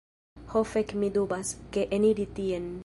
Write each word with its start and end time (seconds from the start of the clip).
Ho 0.53 0.61
fek' 0.69 0.95
mi 1.03 1.11
dubas, 1.19 1.53
ke 1.77 1.87
eniri 1.99 2.31
tien 2.41 2.73